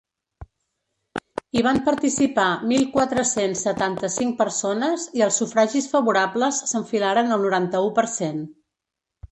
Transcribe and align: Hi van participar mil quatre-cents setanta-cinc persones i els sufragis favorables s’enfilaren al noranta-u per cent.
Hi 1.57 1.63
van 1.67 1.81
participar 1.89 2.45
mil 2.71 2.87
quatre-cents 2.95 3.61
setanta-cinc 3.67 4.35
persones 4.41 5.07
i 5.21 5.27
els 5.29 5.39
sufragis 5.43 5.93
favorables 5.95 6.65
s’enfilaren 6.73 7.35
al 7.37 7.47
noranta-u 7.47 7.95
per 8.01 8.11
cent. 8.19 8.45